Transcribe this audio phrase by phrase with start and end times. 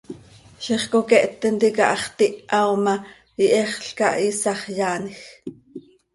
[0.67, 2.95] Ziix coqueht tintica hax tiha ma,
[3.45, 5.13] ihexl cah, iisax yaanj.